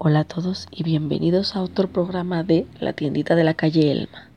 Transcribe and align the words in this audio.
Hola 0.00 0.20
a 0.20 0.24
todos 0.24 0.68
y 0.70 0.84
bienvenidos 0.84 1.56
a 1.56 1.60
otro 1.60 1.88
programa 1.88 2.44
de 2.44 2.68
La 2.78 2.92
tiendita 2.92 3.34
de 3.34 3.42
la 3.42 3.54
calle 3.54 3.90
Elma. 3.90 4.28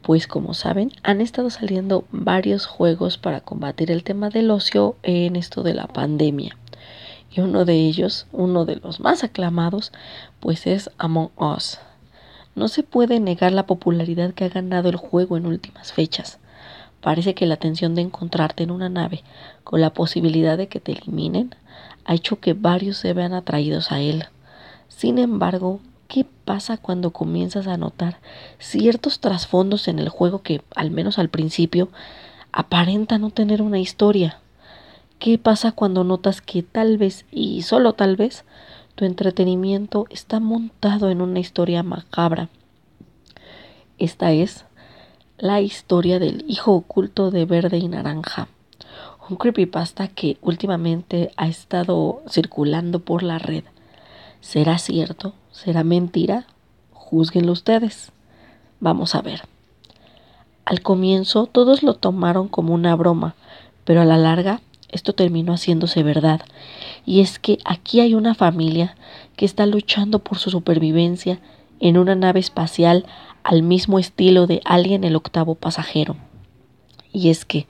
Pues 0.00 0.28
como 0.28 0.54
saben, 0.54 0.92
han 1.02 1.20
estado 1.20 1.50
saliendo 1.50 2.04
varios 2.12 2.64
juegos 2.64 3.18
para 3.18 3.40
combatir 3.40 3.90
el 3.90 4.04
tema 4.04 4.30
del 4.30 4.52
ocio 4.52 4.94
en 5.02 5.34
esto 5.34 5.64
de 5.64 5.74
la 5.74 5.88
pandemia. 5.88 6.56
Y 7.32 7.40
uno 7.40 7.64
de 7.64 7.74
ellos, 7.74 8.28
uno 8.30 8.64
de 8.64 8.76
los 8.76 9.00
más 9.00 9.24
aclamados, 9.24 9.90
pues 10.38 10.68
es 10.68 10.88
Among 10.98 11.32
Us. 11.36 11.80
No 12.54 12.68
se 12.68 12.84
puede 12.84 13.18
negar 13.18 13.50
la 13.50 13.66
popularidad 13.66 14.34
que 14.34 14.44
ha 14.44 14.50
ganado 14.50 14.88
el 14.88 14.96
juego 14.96 15.36
en 15.36 15.46
últimas 15.46 15.92
fechas. 15.92 16.38
Parece 17.08 17.32
que 17.32 17.46
la 17.46 17.56
tensión 17.56 17.94
de 17.94 18.02
encontrarte 18.02 18.64
en 18.64 18.70
una 18.70 18.90
nave 18.90 19.24
con 19.64 19.80
la 19.80 19.94
posibilidad 19.94 20.58
de 20.58 20.68
que 20.68 20.78
te 20.78 20.92
eliminen 20.92 21.54
ha 22.04 22.12
hecho 22.12 22.38
que 22.38 22.52
varios 22.52 22.98
se 22.98 23.14
vean 23.14 23.32
atraídos 23.32 23.92
a 23.92 24.00
él. 24.00 24.26
Sin 24.88 25.16
embargo, 25.16 25.80
¿qué 26.06 26.26
pasa 26.44 26.76
cuando 26.76 27.10
comienzas 27.10 27.66
a 27.66 27.78
notar 27.78 28.18
ciertos 28.58 29.20
trasfondos 29.20 29.88
en 29.88 30.00
el 30.00 30.10
juego 30.10 30.42
que, 30.42 30.60
al 30.76 30.90
menos 30.90 31.18
al 31.18 31.30
principio, 31.30 31.88
aparenta 32.52 33.16
no 33.16 33.30
tener 33.30 33.62
una 33.62 33.78
historia? 33.78 34.40
¿Qué 35.18 35.38
pasa 35.38 35.72
cuando 35.72 36.04
notas 36.04 36.42
que 36.42 36.62
tal 36.62 36.98
vez, 36.98 37.24
y 37.32 37.62
solo 37.62 37.94
tal 37.94 38.16
vez, 38.16 38.44
tu 38.96 39.06
entretenimiento 39.06 40.04
está 40.10 40.40
montado 40.40 41.08
en 41.08 41.22
una 41.22 41.38
historia 41.38 41.82
macabra? 41.82 42.50
Esta 43.96 44.32
es 44.32 44.66
la 45.38 45.60
historia 45.60 46.18
del 46.18 46.44
hijo 46.48 46.72
oculto 46.72 47.30
de 47.30 47.44
verde 47.44 47.78
y 47.78 47.88
naranja 47.88 48.48
un 49.30 49.36
creepypasta 49.36 50.08
que 50.08 50.38
últimamente 50.40 51.30
ha 51.36 51.48
estado 51.48 52.22
circulando 52.28 53.00
por 53.00 53.22
la 53.22 53.38
red. 53.38 53.64
¿Será 54.40 54.78
cierto? 54.78 55.34
¿Será 55.50 55.84
mentira? 55.84 56.46
Júzguenlo 56.92 57.52
ustedes. 57.52 58.12
Vamos 58.80 59.14
a 59.14 59.22
ver. 59.22 59.42
Al 60.64 60.82
comienzo 60.82 61.46
todos 61.46 61.82
lo 61.82 61.94
tomaron 61.94 62.48
como 62.48 62.74
una 62.74 62.94
broma, 62.94 63.34
pero 63.84 64.00
a 64.00 64.04
la 64.04 64.18
larga 64.18 64.60
esto 64.90 65.12
terminó 65.12 65.54
haciéndose 65.54 66.02
verdad. 66.02 66.40
Y 67.04 67.20
es 67.20 67.38
que 67.38 67.58
aquí 67.64 68.00
hay 68.00 68.14
una 68.14 68.34
familia 68.34 68.96
que 69.36 69.44
está 69.44 69.66
luchando 69.66 70.20
por 70.20 70.38
su 70.38 70.50
supervivencia 70.50 71.40
en 71.80 71.98
una 71.98 72.14
nave 72.14 72.40
espacial 72.40 73.04
al 73.48 73.62
mismo 73.62 73.98
estilo 73.98 74.46
de 74.46 74.60
Alien 74.66 75.04
el 75.04 75.16
octavo 75.16 75.54
pasajero. 75.54 76.16
Y 77.14 77.30
es 77.30 77.46
que 77.46 77.66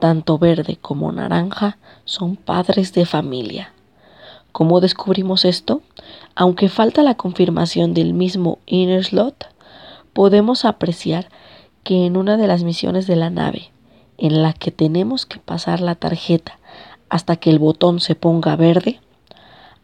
tanto 0.00 0.38
verde 0.38 0.78
como 0.80 1.12
naranja, 1.12 1.76
son 2.06 2.36
padres 2.36 2.94
de 2.94 3.04
familia. 3.04 3.74
¿Cómo 4.52 4.80
descubrimos 4.80 5.44
esto? 5.44 5.82
Aunque 6.34 6.70
falta 6.70 7.02
la 7.02 7.14
confirmación 7.14 7.92
del 7.92 8.14
mismo 8.14 8.58
Inner 8.64 9.04
Slot, 9.04 9.48
podemos 10.14 10.64
apreciar 10.64 11.28
que 11.84 12.06
en 12.06 12.16
una 12.16 12.38
de 12.38 12.46
las 12.46 12.64
misiones 12.64 13.06
de 13.06 13.16
la 13.16 13.28
nave, 13.28 13.70
en 14.16 14.42
la 14.42 14.54
que 14.54 14.70
tenemos 14.70 15.26
que 15.26 15.38
pasar 15.38 15.82
la 15.82 15.94
tarjeta 15.94 16.58
hasta 17.10 17.36
que 17.36 17.50
el 17.50 17.58
botón 17.58 18.00
se 18.00 18.14
ponga 18.14 18.56
verde, 18.56 18.98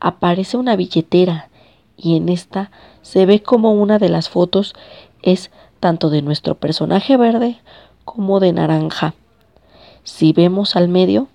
aparece 0.00 0.56
una 0.56 0.74
billetera 0.74 1.50
y 1.98 2.16
en 2.16 2.30
esta 2.30 2.70
se 3.02 3.26
ve 3.26 3.42
como 3.42 3.72
una 3.72 3.98
de 3.98 4.08
las 4.08 4.28
fotos 4.28 4.74
es 5.32 5.50
tanto 5.80 6.10
de 6.10 6.22
nuestro 6.22 6.56
personaje 6.56 7.16
verde 7.16 7.58
como 8.04 8.40
de 8.40 8.52
naranja. 8.52 9.14
Si 10.02 10.32
vemos 10.32 10.76
al 10.76 10.88
medio, 10.88 11.28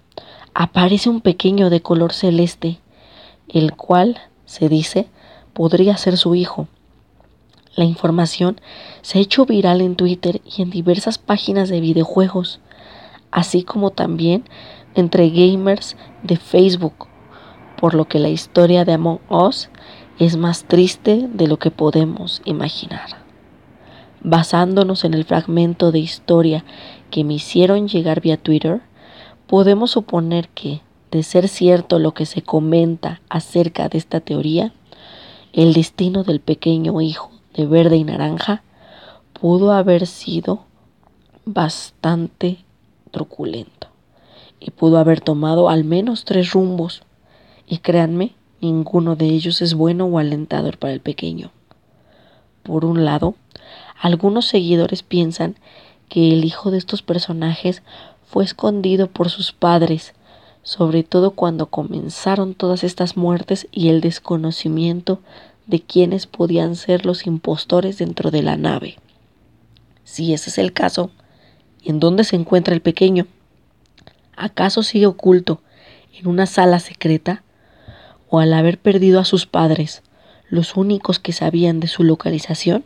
aparece 0.53 1.09
un 1.09 1.21
pequeño 1.21 1.69
de 1.69 1.81
color 1.81 2.13
celeste, 2.13 2.79
el 3.47 3.75
cual, 3.75 4.19
se 4.45 4.69
dice, 4.69 5.07
podría 5.53 5.97
ser 5.97 6.17
su 6.17 6.35
hijo. 6.35 6.67
La 7.75 7.85
información 7.85 8.59
se 9.01 9.17
ha 9.17 9.21
hecho 9.21 9.45
viral 9.45 9.81
en 9.81 9.95
Twitter 9.95 10.41
y 10.45 10.61
en 10.61 10.69
diversas 10.69 11.17
páginas 11.17 11.69
de 11.69 11.79
videojuegos, 11.79 12.59
así 13.31 13.63
como 13.63 13.91
también 13.91 14.43
entre 14.95 15.29
gamers 15.29 15.95
de 16.21 16.37
Facebook, 16.37 17.07
por 17.79 17.95
lo 17.95 18.05
que 18.05 18.19
la 18.19 18.29
historia 18.29 18.85
de 18.85 18.93
Among 18.93 19.19
Us 19.29 19.69
es 20.19 20.37
más 20.37 20.65
triste 20.65 21.27
de 21.33 21.47
lo 21.47 21.57
que 21.57 21.71
podemos 21.71 22.41
imaginar. 22.45 23.22
Basándonos 24.23 25.03
en 25.03 25.13
el 25.13 25.25
fragmento 25.25 25.91
de 25.91 25.99
historia 25.99 26.63
que 27.11 27.23
me 27.23 27.33
hicieron 27.33 27.87
llegar 27.87 28.21
vía 28.21 28.37
Twitter, 28.37 28.81
podemos 29.47 29.91
suponer 29.91 30.49
que, 30.49 30.81
de 31.11 31.23
ser 31.23 31.47
cierto 31.47 31.99
lo 31.99 32.13
que 32.13 32.25
se 32.25 32.41
comenta 32.41 33.21
acerca 33.29 33.89
de 33.89 33.97
esta 33.97 34.21
teoría, 34.21 34.73
el 35.51 35.73
destino 35.73 36.23
del 36.23 36.39
pequeño 36.39 36.99
hijo 37.01 37.31
de 37.53 37.67
verde 37.67 37.97
y 37.97 38.03
naranja 38.03 38.63
pudo 39.39 39.73
haber 39.73 40.07
sido 40.07 40.65
bastante 41.45 42.63
truculento 43.11 43.87
y 44.59 44.71
pudo 44.71 44.97
haber 44.97 45.21
tomado 45.21 45.69
al 45.69 45.83
menos 45.83 46.25
tres 46.25 46.53
rumbos 46.53 47.03
y 47.67 47.79
créanme, 47.79 48.33
ninguno 48.61 49.15
de 49.15 49.25
ellos 49.25 49.61
es 49.61 49.73
bueno 49.73 50.05
o 50.05 50.17
alentador 50.17 50.77
para 50.77 50.93
el 50.93 51.01
pequeño. 51.01 51.51
Por 52.63 52.85
un 52.85 53.03
lado, 53.03 53.35
algunos 54.03 54.47
seguidores 54.47 55.01
piensan 55.01 55.55
que 56.09 56.33
el 56.33 56.43
hijo 56.43 56.71
de 56.71 56.77
estos 56.77 57.01
personajes 57.01 57.83
fue 58.27 58.43
escondido 58.43 59.07
por 59.07 59.29
sus 59.29 59.53
padres, 59.53 60.13
sobre 60.61 61.03
todo 61.03 61.31
cuando 61.31 61.67
comenzaron 61.67 62.53
todas 62.53 62.83
estas 62.83 63.15
muertes 63.15 63.65
y 63.71 63.87
el 63.87 64.01
desconocimiento 64.01 65.21
de 65.67 65.79
quiénes 65.79 66.27
podían 66.27 66.75
ser 66.75 67.05
los 67.05 67.25
impostores 67.25 67.97
dentro 67.97 68.29
de 68.29 68.41
la 68.43 68.57
nave. 68.57 68.97
Si 70.03 70.33
ese 70.33 70.49
es 70.49 70.57
el 70.57 70.73
caso, 70.73 71.09
¿en 71.81 72.01
dónde 72.01 72.25
se 72.25 72.35
encuentra 72.35 72.73
el 72.73 72.81
pequeño? 72.81 73.25
¿Acaso 74.35 74.83
sigue 74.83 75.05
oculto 75.05 75.61
en 76.13 76.27
una 76.27 76.45
sala 76.45 76.81
secreta? 76.81 77.41
¿O 78.27 78.39
al 78.39 78.53
haber 78.53 78.79
perdido 78.79 79.21
a 79.21 79.25
sus 79.25 79.45
padres, 79.45 80.03
los 80.49 80.75
únicos 80.75 81.19
que 81.19 81.31
sabían 81.31 81.79
de 81.79 81.87
su 81.87 82.03
localización? 82.03 82.83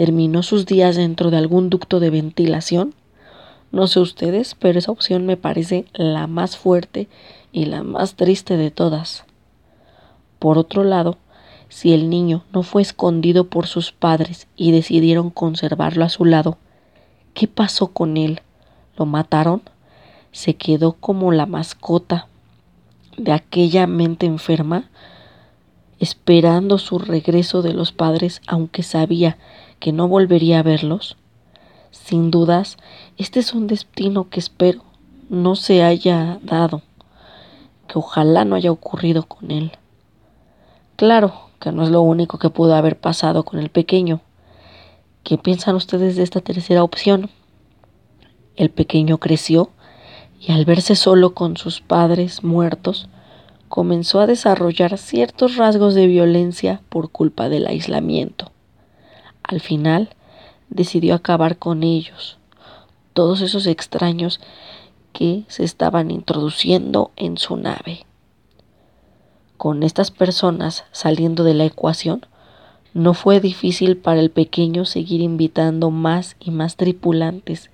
Terminó 0.00 0.42
sus 0.42 0.64
días 0.64 0.96
dentro 0.96 1.30
de 1.30 1.36
algún 1.36 1.68
ducto 1.68 2.00
de 2.00 2.08
ventilación. 2.08 2.94
No 3.70 3.86
sé 3.86 4.00
ustedes, 4.00 4.56
pero 4.58 4.78
esa 4.78 4.92
opción 4.92 5.26
me 5.26 5.36
parece 5.36 5.84
la 5.92 6.26
más 6.26 6.56
fuerte 6.56 7.06
y 7.52 7.66
la 7.66 7.82
más 7.82 8.14
triste 8.14 8.56
de 8.56 8.70
todas. 8.70 9.26
Por 10.38 10.56
otro 10.56 10.84
lado, 10.84 11.18
si 11.68 11.92
el 11.92 12.08
niño 12.08 12.44
no 12.50 12.62
fue 12.62 12.80
escondido 12.80 13.50
por 13.50 13.66
sus 13.66 13.92
padres 13.92 14.46
y 14.56 14.72
decidieron 14.72 15.28
conservarlo 15.28 16.02
a 16.06 16.08
su 16.08 16.24
lado, 16.24 16.56
¿qué 17.34 17.46
pasó 17.46 17.88
con 17.88 18.16
él? 18.16 18.40
¿Lo 18.96 19.04
mataron? 19.04 19.60
¿Se 20.32 20.54
quedó 20.56 20.94
como 20.94 21.30
la 21.30 21.44
mascota 21.44 22.26
de 23.18 23.32
aquella 23.32 23.86
mente 23.86 24.24
enferma? 24.24 24.88
esperando 26.00 26.78
su 26.78 26.98
regreso 26.98 27.60
de 27.60 27.74
los 27.74 27.92
padres, 27.92 28.40
aunque 28.46 28.82
sabía 28.82 29.36
que 29.80 29.92
no 29.92 30.06
volvería 30.06 30.60
a 30.60 30.62
verlos? 30.62 31.16
Sin 31.90 32.30
dudas, 32.30 32.76
este 33.16 33.40
es 33.40 33.52
un 33.52 33.66
destino 33.66 34.28
que 34.30 34.38
espero 34.38 34.84
no 35.28 35.56
se 35.56 35.82
haya 35.82 36.38
dado, 36.42 36.82
que 37.88 37.98
ojalá 37.98 38.44
no 38.44 38.56
haya 38.56 38.70
ocurrido 38.70 39.24
con 39.24 39.50
él. 39.50 39.72
Claro 40.96 41.32
que 41.60 41.72
no 41.72 41.82
es 41.82 41.90
lo 41.90 42.02
único 42.02 42.38
que 42.38 42.50
pudo 42.50 42.74
haber 42.74 42.98
pasado 42.98 43.44
con 43.44 43.58
el 43.58 43.70
pequeño. 43.70 44.20
¿Qué 45.24 45.38
piensan 45.38 45.76
ustedes 45.76 46.16
de 46.16 46.22
esta 46.22 46.40
tercera 46.40 46.82
opción? 46.82 47.30
El 48.56 48.70
pequeño 48.70 49.18
creció 49.18 49.70
y 50.40 50.52
al 50.52 50.64
verse 50.64 50.96
solo 50.96 51.34
con 51.34 51.56
sus 51.56 51.80
padres 51.80 52.42
muertos, 52.42 53.08
comenzó 53.68 54.20
a 54.20 54.26
desarrollar 54.26 54.96
ciertos 54.96 55.56
rasgos 55.56 55.94
de 55.94 56.06
violencia 56.06 56.80
por 56.88 57.10
culpa 57.10 57.48
del 57.48 57.66
aislamiento. 57.66 58.50
Al 59.50 59.58
final, 59.58 60.10
decidió 60.68 61.16
acabar 61.16 61.58
con 61.58 61.82
ellos, 61.82 62.38
todos 63.14 63.40
esos 63.40 63.66
extraños 63.66 64.38
que 65.12 65.42
se 65.48 65.64
estaban 65.64 66.12
introduciendo 66.12 67.10
en 67.16 67.36
su 67.36 67.56
nave. 67.56 68.06
Con 69.56 69.82
estas 69.82 70.12
personas 70.12 70.84
saliendo 70.92 71.42
de 71.42 71.54
la 71.54 71.64
ecuación, 71.64 72.24
no 72.94 73.12
fue 73.12 73.40
difícil 73.40 73.96
para 73.96 74.20
el 74.20 74.30
pequeño 74.30 74.84
seguir 74.84 75.20
invitando 75.20 75.90
más 75.90 76.36
y 76.38 76.52
más 76.52 76.76
tripulantes 76.76 77.70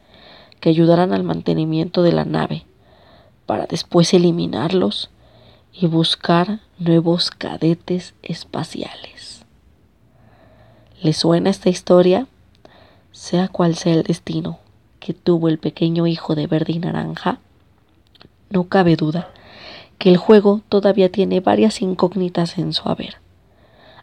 que 0.60 0.70
ayudaran 0.70 1.12
al 1.12 1.24
mantenimiento 1.24 2.02
de 2.02 2.12
la 2.12 2.24
nave, 2.24 2.64
para 3.44 3.66
después 3.66 4.14
eliminarlos 4.14 5.10
y 5.74 5.88
buscar 5.88 6.60
nuevos 6.78 7.30
cadetes 7.30 8.14
espaciales. 8.22 9.35
¿Le 11.02 11.12
suena 11.12 11.50
esta 11.50 11.68
historia? 11.68 12.26
Sea 13.12 13.48
cual 13.48 13.76
sea 13.76 13.92
el 13.92 14.02
destino 14.02 14.58
que 14.98 15.12
tuvo 15.12 15.48
el 15.48 15.58
pequeño 15.58 16.06
hijo 16.06 16.34
de 16.34 16.46
verde 16.46 16.72
y 16.72 16.78
naranja, 16.78 17.38
no 18.50 18.64
cabe 18.64 18.96
duda 18.96 19.30
que 19.98 20.08
el 20.08 20.16
juego 20.16 20.62
todavía 20.68 21.12
tiene 21.12 21.40
varias 21.40 21.82
incógnitas 21.82 22.58
en 22.58 22.72
su 22.72 22.88
haber. 22.88 23.16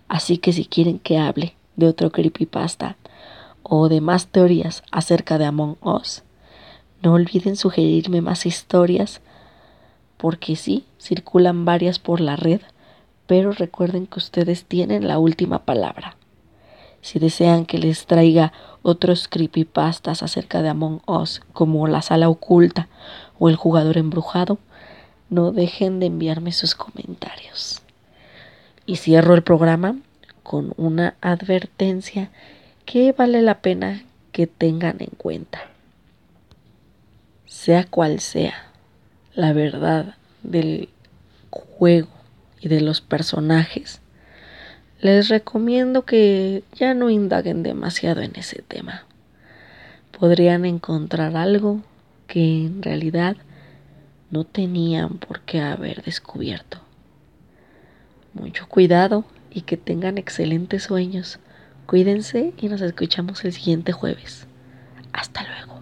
Así 0.07 0.37
que 0.37 0.53
si 0.53 0.65
quieren 0.65 0.99
que 0.99 1.17
hable 1.17 1.55
de 1.75 1.87
otro 1.87 2.11
creepypasta 2.11 2.95
o 3.63 3.89
de 3.89 3.99
más 3.99 4.27
teorías 4.27 4.83
acerca 4.91 5.37
de 5.37 5.45
Among 5.45 5.77
Us, 5.81 6.23
no 7.01 7.13
olviden 7.13 7.55
sugerirme 7.55 8.21
más 8.21 8.45
historias 8.45 9.21
porque 10.17 10.55
sí, 10.55 10.85
circulan 10.99 11.65
varias 11.65 11.99
por 11.99 12.21
la 12.21 12.35
red, 12.35 12.61
pero 13.27 13.51
recuerden 13.51 14.05
que 14.07 14.19
ustedes 14.19 14.65
tienen 14.65 15.07
la 15.07 15.17
última 15.17 15.65
palabra. 15.65 16.17
Si 17.03 17.19
desean 17.19 17.65
que 17.65 17.77
les 17.77 18.05
traiga 18.05 18.53
otros 18.81 19.27
creepypastas 19.27 20.23
acerca 20.23 20.61
de 20.61 20.69
Among 20.69 21.01
Us, 21.05 21.41
como 21.51 21.85
la 21.87 22.01
sala 22.01 22.29
oculta 22.29 22.87
o 23.37 23.49
el 23.49 23.57
jugador 23.57 23.97
embrujado, 23.97 24.57
no 25.29 25.51
dejen 25.51 25.99
de 25.99 26.05
enviarme 26.05 26.53
sus 26.53 26.75
comentarios. 26.75 27.81
Y 28.85 28.95
cierro 28.95 29.35
el 29.35 29.43
programa 29.43 29.97
con 30.43 30.73
una 30.77 31.15
advertencia 31.19 32.31
que 32.85 33.11
vale 33.11 33.41
la 33.41 33.59
pena 33.59 34.03
que 34.31 34.47
tengan 34.47 34.95
en 34.99 35.11
cuenta. 35.17 35.59
Sea 37.45 37.83
cual 37.83 38.21
sea 38.21 38.71
la 39.35 39.51
verdad 39.51 40.15
del 40.41 40.87
juego 41.49 42.07
y 42.61 42.69
de 42.69 42.79
los 42.79 43.01
personajes, 43.01 43.99
les 45.03 45.27
recomiendo 45.27 46.05
que 46.05 46.63
ya 46.73 46.93
no 46.93 47.09
indaguen 47.09 47.61
demasiado 47.61 48.21
en 48.21 48.31
ese 48.37 48.61
tema. 48.61 49.03
Podrían 50.17 50.63
encontrar 50.63 51.35
algo 51.35 51.81
que 52.25 52.65
en 52.65 52.81
realidad 52.81 53.35
no 54.31 54.45
tenían 54.45 55.17
por 55.17 55.41
qué 55.41 55.59
haber 55.59 56.03
descubierto. 56.03 56.79
Mucho 58.33 58.65
cuidado 58.69 59.25
y 59.51 59.61
que 59.61 59.75
tengan 59.75 60.17
excelentes 60.17 60.83
sueños. 60.83 61.37
Cuídense 61.85 62.53
y 62.57 62.69
nos 62.69 62.79
escuchamos 62.79 63.43
el 63.43 63.51
siguiente 63.51 63.91
jueves. 63.91 64.47
Hasta 65.11 65.43
luego. 65.43 65.72